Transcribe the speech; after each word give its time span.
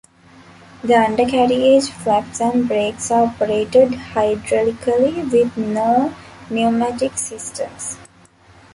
The 0.83 0.95
undercarriage, 0.95 1.91
flaps 1.91 2.41
and 2.41 2.67
brakes 2.67 3.11
are 3.11 3.25
operated 3.27 3.89
hydraulically, 3.91 5.31
with 5.31 5.55
no 5.55 6.11
pneumatic 6.49 7.15
systems. 7.19 7.97